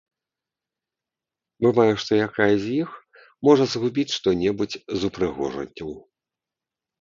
[1.65, 2.89] Бывае, што якая з іх
[3.49, 5.89] можа згубіць што-небудзь з упрыгожанняў.